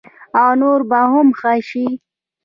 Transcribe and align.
او 0.41 0.49
نور 0.59 0.79
به 0.89 0.99
هم 1.11 1.27
ښه 1.39 1.53
شي. 1.69 1.85